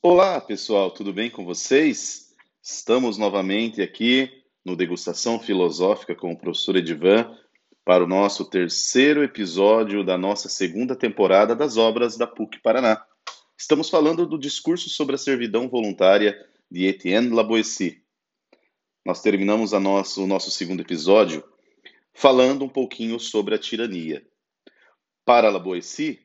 [0.00, 2.32] Olá, pessoal, tudo bem com vocês?
[2.62, 7.36] Estamos novamente aqui no Degustação Filosófica com o professor Edivan
[7.84, 13.04] para o nosso terceiro episódio da nossa segunda temporada das obras da PUC Paraná.
[13.56, 18.00] Estamos falando do discurso sobre a servidão voluntária de Etienne Laboissy.
[19.04, 21.42] Nós terminamos nosso, o nosso segundo episódio
[22.14, 24.24] falando um pouquinho sobre a tirania.
[25.24, 26.24] Para Laboissy,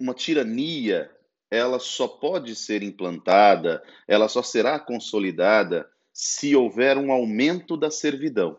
[0.00, 1.14] uma tirania
[1.54, 8.58] ela só pode ser implantada, ela só será consolidada se houver um aumento da servidão.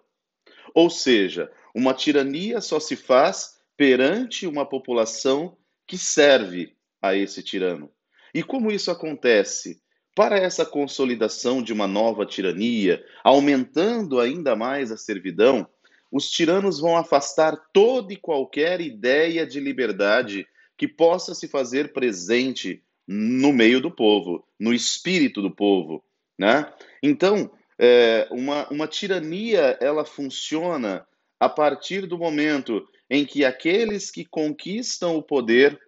[0.73, 7.91] Ou seja, uma tirania só se faz perante uma população que serve a esse tirano.
[8.33, 9.81] E como isso acontece?
[10.15, 15.67] Para essa consolidação de uma nova tirania, aumentando ainda mais a servidão,
[16.09, 22.84] os tiranos vão afastar toda e qualquer ideia de liberdade que possa se fazer presente
[23.07, 26.03] no meio do povo, no espírito do povo,
[26.37, 26.71] né?
[27.01, 31.05] Então, é, uma, uma tirania ela funciona
[31.39, 35.79] a partir do momento em que aqueles que conquistam o poder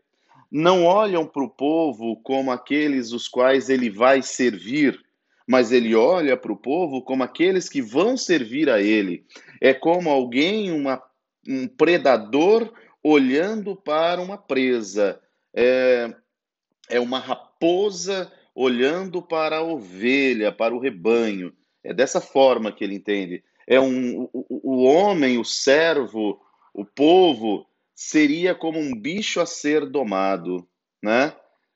[0.52, 5.00] não olham para o povo como aqueles os quais ele vai servir,
[5.48, 9.26] mas ele olha para o povo como aqueles que vão servir a ele.
[9.62, 11.02] É como alguém, uma,
[11.48, 12.72] um predador
[13.04, 15.20] olhando para uma presa.
[15.54, 16.14] É,
[16.90, 21.54] é uma raposa olhando para a ovelha, para o rebanho.
[21.84, 23.44] É dessa forma que ele entende.
[23.68, 26.42] É um, o, o homem, o servo,
[26.74, 30.68] o povo seria como um bicho a ser domado,
[31.02, 31.36] né?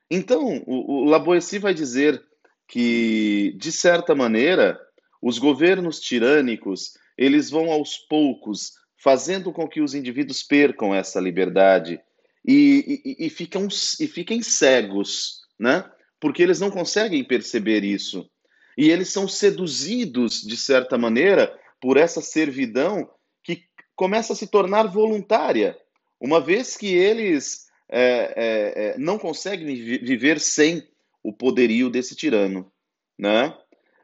[0.09, 2.21] Então, o, o Laboessi vai dizer
[2.67, 4.79] que, de certa maneira,
[5.21, 11.99] os governos tirânicos, eles vão aos poucos fazendo com que os indivíduos percam essa liberdade
[12.45, 15.89] e, e, e, ficam, e fiquem cegos, né?
[16.19, 18.29] Porque eles não conseguem perceber isso.
[18.77, 23.09] E eles são seduzidos, de certa maneira, por essa servidão
[23.43, 23.63] que
[23.95, 25.77] começa a se tornar voluntária,
[26.19, 30.87] uma vez que eles é, é, é não conseguem viver sem
[31.23, 32.71] o poderio desse tirano,
[33.17, 33.55] né?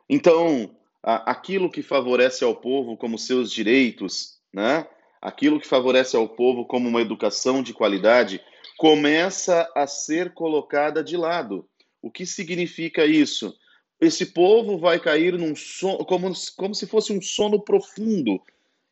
[0.09, 4.87] Então, aquilo que favorece ao povo como seus direitos, né?
[5.21, 8.41] Aquilo que favorece ao povo como uma educação de qualidade
[8.77, 11.67] começa a ser colocada de lado.
[12.01, 13.55] O que significa isso?
[13.99, 18.39] Esse povo vai cair num sono, como, como se fosse um sono profundo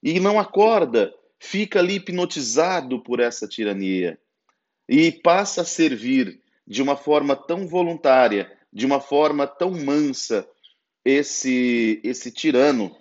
[0.01, 4.17] e não acorda, fica ali hipnotizado por essa tirania
[4.89, 10.47] e passa a servir de uma forma tão voluntária, de uma forma tão mansa
[11.03, 12.95] esse esse tirano,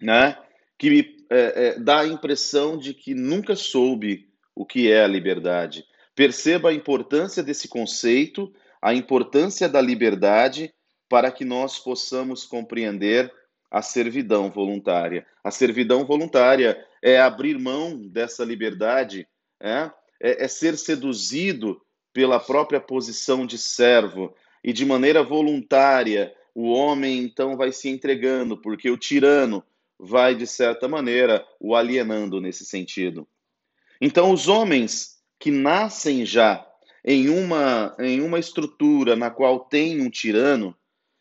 [0.00, 0.38] né?
[0.78, 5.84] Que é, é, dá a impressão de que nunca soube o que é a liberdade.
[6.14, 10.72] Perceba a importância desse conceito, a importância da liberdade,
[11.08, 13.32] para que nós possamos compreender
[13.70, 15.26] a servidão voluntária.
[15.42, 19.26] A servidão voluntária é abrir mão dessa liberdade,
[19.58, 21.80] é, é, é ser seduzido
[22.12, 28.56] pela própria posição de servo e de maneira voluntária o homem então vai se entregando,
[28.56, 29.64] porque o tirano
[29.98, 33.26] vai, de certa maneira, o alienando nesse sentido.
[34.00, 36.66] Então, os homens que nascem já
[37.04, 40.76] em uma, em uma estrutura na qual tem um tirano,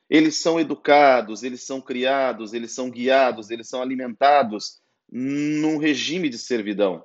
[0.09, 4.81] eles são educados, eles são criados, eles são guiados, eles são alimentados
[5.11, 7.03] num regime de servidão,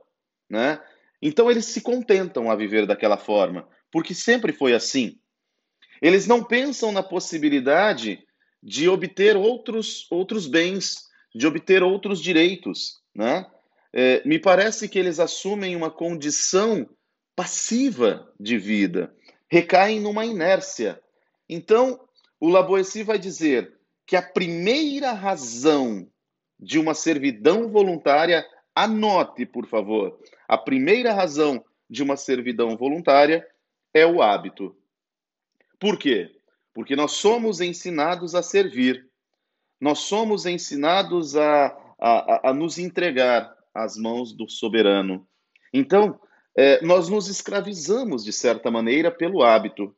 [0.48, 0.80] né?
[1.22, 5.18] Então eles se contentam a viver daquela forma, porque sempre foi assim.
[6.02, 8.26] Eles não pensam na possibilidade
[8.62, 11.06] de obter outros outros bens,
[11.36, 13.46] de obter outros direitos, né?
[13.92, 16.88] É, me parece que eles assumem uma condição
[17.34, 19.14] passiva de vida,
[19.50, 21.00] recaem numa inércia.
[21.48, 22.00] Então,
[22.40, 23.74] o Laboessi vai dizer
[24.06, 26.08] que a primeira razão
[26.58, 30.18] de uma servidão voluntária, anote, por favor,
[30.48, 33.46] a primeira razão de uma servidão voluntária
[33.92, 34.74] é o hábito.
[35.78, 36.34] Por quê?
[36.72, 39.06] Porque nós somos ensinados a servir.
[39.80, 41.66] Nós somos ensinados a,
[41.98, 45.26] a, a nos entregar às mãos do soberano.
[45.72, 46.18] Então,
[46.56, 49.94] é, nós nos escravizamos, de certa maneira, pelo hábito.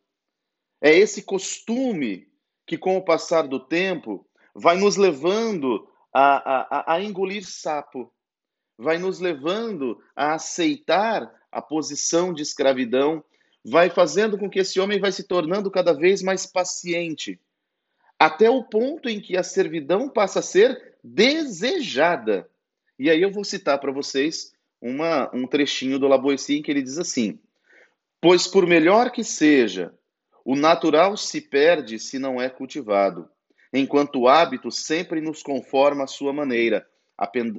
[0.80, 2.28] É esse costume
[2.66, 8.12] que, com o passar do tempo, vai nos levando a, a, a engolir sapo,
[8.76, 13.24] vai nos levando a aceitar a posição de escravidão,
[13.64, 17.40] vai fazendo com que esse homem vai se tornando cada vez mais paciente
[18.18, 22.48] até o ponto em que a servidão passa a ser desejada.
[22.98, 26.82] E aí eu vou citar para vocês uma, um trechinho do Laboessi em que ele
[26.82, 27.38] diz assim:
[28.20, 29.94] Pois por melhor que seja
[30.44, 33.28] O natural se perde se não é cultivado,
[33.72, 36.86] enquanto o hábito sempre nos conforma à sua maneira,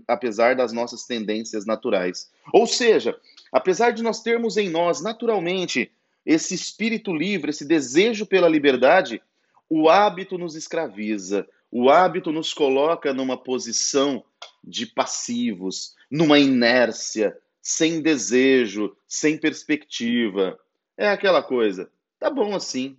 [0.08, 2.30] apesar das nossas tendências naturais.
[2.52, 3.16] Ou seja,
[3.52, 5.92] apesar de nós termos em nós naturalmente
[6.26, 9.22] esse espírito livre, esse desejo pela liberdade,
[9.70, 14.24] o hábito nos escraviza, o hábito nos coloca numa posição
[14.64, 20.60] de passivos, numa inércia, sem desejo, sem perspectiva.
[20.98, 22.98] É aquela coisa, tá bom assim.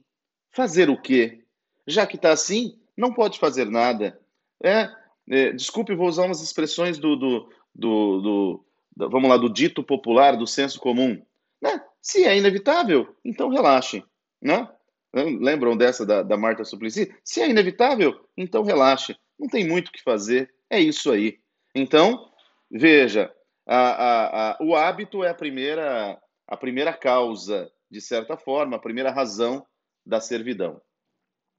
[0.52, 1.44] Fazer o quê?
[1.86, 4.20] Já que tá assim, não pode fazer nada.
[4.62, 4.90] É,
[5.28, 10.36] é, desculpe, vou usar umas expressões do, do, do, do, vamos lá, do dito popular,
[10.36, 11.20] do senso comum.
[11.60, 11.82] Né?
[12.00, 14.04] Se é inevitável, então relaxe.
[14.40, 14.68] Né?
[15.12, 17.14] Lembram dessa da, da Marta Suplicy?
[17.24, 19.16] Se é inevitável, então relaxe.
[19.38, 20.52] Não tem muito o que fazer.
[20.68, 21.38] É isso aí.
[21.74, 22.30] Então,
[22.70, 23.32] veja,
[23.66, 28.80] a, a, a, o hábito é a primeira, a primeira causa, de certa forma, a
[28.80, 29.66] primeira razão
[30.06, 30.80] da servidão.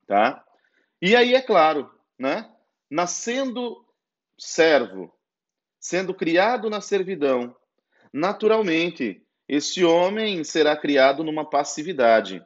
[0.07, 0.43] Tá?
[1.01, 2.49] E aí, é claro, né?
[2.89, 3.85] nascendo
[4.37, 5.13] servo,
[5.79, 7.55] sendo criado na servidão,
[8.13, 12.45] naturalmente, esse homem será criado numa passividade.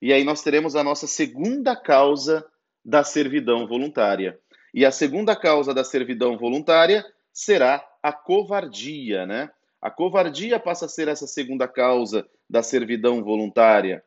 [0.00, 2.44] E aí nós teremos a nossa segunda causa
[2.84, 4.38] da servidão voluntária.
[4.72, 9.50] E a segunda causa da servidão voluntária será a covardia, né?
[9.80, 14.02] A covardia passa a ser essa segunda causa da servidão voluntária.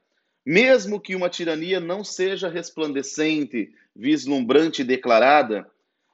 [0.45, 5.69] Mesmo que uma tirania não seja resplandecente, vislumbrante e declarada,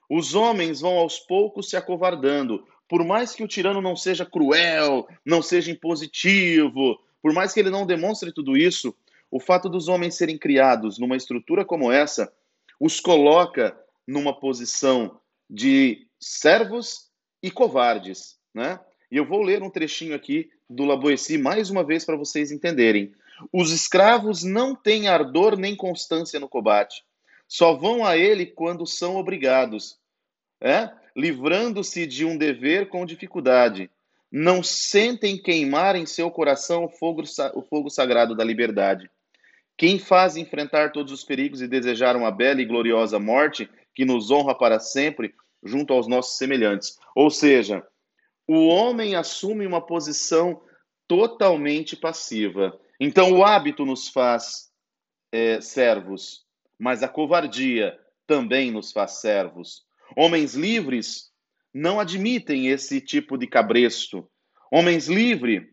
[0.10, 2.66] os homens vão aos poucos se acovardando.
[2.88, 7.70] Por mais que o tirano não seja cruel, não seja impositivo, por mais que ele
[7.70, 8.96] não demonstre tudo isso,
[9.36, 12.32] o fato dos homens serem criados numa estrutura como essa
[12.80, 13.78] os coloca
[14.08, 17.10] numa posição de servos
[17.44, 18.80] e covardes, né?
[19.12, 23.12] E eu vou ler um trechinho aqui do Laboessi mais uma vez para vocês entenderem.
[23.52, 27.04] Os escravos não têm ardor nem constância no combate.
[27.46, 30.00] Só vão a ele quando são obrigados,
[30.62, 30.90] é?
[31.14, 33.92] livrando-se de um dever com dificuldade.
[34.32, 37.22] Não sentem queimar em seu coração o fogo,
[37.54, 39.12] o fogo sagrado da liberdade.
[39.78, 44.32] Quem faz enfrentar todos os perigos e desejar uma bela e gloriosa morte que nos
[44.32, 45.34] honra para sempre
[45.64, 46.98] junto aos nossos semelhantes.
[47.16, 47.86] Ou seja,
[48.48, 50.62] o homem assume uma posição
[51.08, 52.80] totalmente passiva.
[53.00, 54.72] Então, o hábito nos faz
[55.32, 56.46] é, servos,
[56.80, 59.84] mas a covardia também nos faz servos.
[60.16, 61.32] Homens livres
[61.74, 64.30] não admitem esse tipo de cabresto.
[64.72, 65.64] Homens livres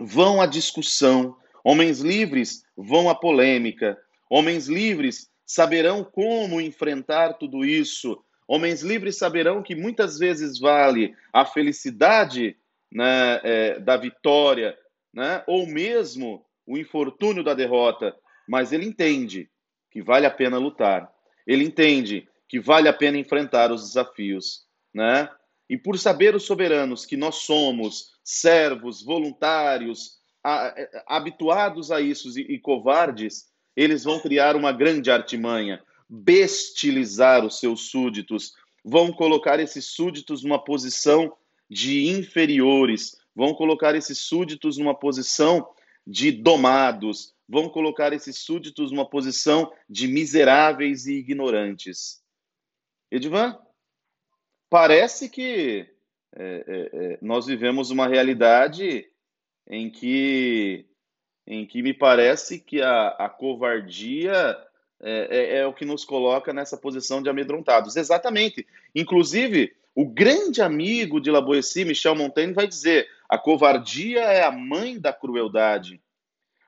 [0.00, 1.36] vão à discussão.
[1.68, 4.00] Homens livres vão à polêmica.
[4.30, 8.22] Homens livres saberão como enfrentar tudo isso.
[8.46, 12.56] Homens livres saberão que muitas vezes vale a felicidade
[12.88, 14.78] né, é, da vitória,
[15.12, 18.14] né, ou mesmo o infortúnio da derrota,
[18.48, 19.50] mas ele entende
[19.90, 21.10] que vale a pena lutar.
[21.44, 24.64] Ele entende que vale a pena enfrentar os desafios,
[24.94, 25.28] né?
[25.68, 30.24] E por saber os soberanos que nós somos servos, voluntários,
[31.06, 37.90] habituados a isso e, e covardes, eles vão criar uma grande artimanha, bestilizar os seus
[37.90, 38.54] súditos,
[38.84, 41.36] vão colocar esses súditos numa posição
[41.68, 45.68] de inferiores, vão colocar esses súditos numa posição
[46.06, 52.22] de domados, vão colocar esses súditos numa posição de miseráveis e ignorantes.
[53.10, 53.58] Edvan,
[54.70, 55.88] parece que
[56.34, 59.06] é, é, é, nós vivemos uma realidade
[59.68, 60.86] em que,
[61.46, 64.56] em que me parece que a, a covardia
[65.00, 67.96] é, é, é, o que nos coloca nessa posição de amedrontados.
[67.96, 68.66] Exatamente.
[68.94, 74.98] Inclusive, o grande amigo de Laboessi, Michel Montaigne, vai dizer: a covardia é a mãe
[74.98, 76.00] da crueldade.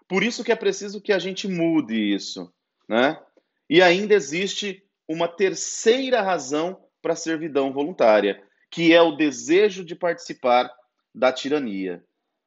[0.07, 2.52] Por isso que é preciso que a gente mude isso,
[2.88, 3.21] né?
[3.69, 9.95] E ainda existe uma terceira razão para a servidão voluntária, que é o desejo de
[9.95, 10.71] participar
[11.14, 12.02] da tirania.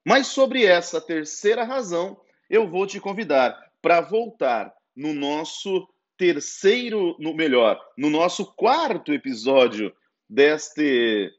[0.06, 7.34] Mas sobre essa terceira razão, eu vou te convidar para voltar no nosso terceiro, no
[7.34, 9.94] melhor, no nosso quarto episódio
[10.30, 11.32] deste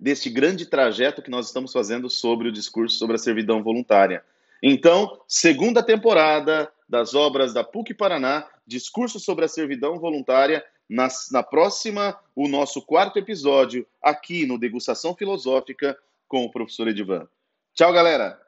[0.00, 4.24] deste grande trajeto que nós estamos fazendo sobre o discurso sobre a servidão voluntária.
[4.62, 10.64] Então, segunda temporada das obras da PUC Paraná, discurso sobre a servidão voluntária.
[10.88, 17.28] Na, na próxima, o nosso quarto episódio, aqui no Degustação Filosófica, com o professor Edivan.
[17.78, 18.47] Tchau, galera!